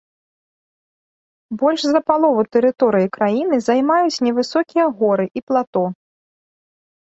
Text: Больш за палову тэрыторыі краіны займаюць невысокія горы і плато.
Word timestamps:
Больш 1.59 1.81
за 1.87 2.01
палову 2.07 2.41
тэрыторыі 2.57 3.11
краіны 3.19 3.55
займаюць 3.67 4.21
невысокія 4.31 4.85
горы 5.03 5.25
і 5.37 5.47
плато. 5.53 5.83